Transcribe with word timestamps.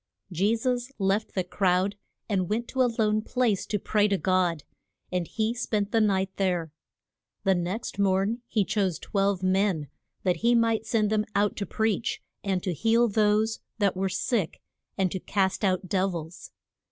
JE 0.31 0.55
SUS 0.55 0.91
left 0.97 1.35
the 1.35 1.43
crowd, 1.43 1.95
and 2.27 2.49
went 2.49 2.67
to 2.69 2.81
a 2.81 2.89
lone 2.97 3.21
place 3.21 3.67
to 3.67 3.77
pray 3.77 4.07
to 4.07 4.17
God. 4.17 4.63
And 5.11 5.27
he 5.27 5.53
spent 5.53 5.91
the 5.91 6.01
night 6.01 6.31
there. 6.37 6.71
The 7.43 7.53
next 7.53 7.99
morn 7.99 8.41
he 8.47 8.65
chose 8.65 8.97
twelve 8.97 9.43
men, 9.43 9.89
that 10.23 10.37
he 10.37 10.55
might 10.55 10.87
send 10.87 11.11
them 11.11 11.25
out 11.35 11.55
to 11.57 11.67
preach, 11.67 12.19
and 12.43 12.63
to 12.63 12.73
heal 12.73 13.07
those 13.07 13.59
that 13.77 13.95
were 13.95 14.09
sick, 14.09 14.59
and 14.97 15.11
to 15.11 15.19
cast 15.19 15.63
out 15.63 15.87
dev 15.87 16.15
ils. 16.15 16.49